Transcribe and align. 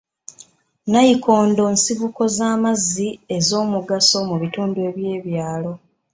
Nnayikondo 0.83 1.63
nsibuko 1.75 2.21
z'amazzi 2.35 3.07
ez'omugaso 3.37 4.17
mu 4.27 4.35
bitundu 4.41 4.81
by'ebyalo. 4.95 5.73